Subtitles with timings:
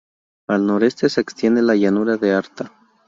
[0.49, 2.71] Al noroeste se extiende la llanura de Arta.